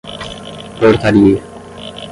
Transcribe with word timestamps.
portaria 0.81 1.37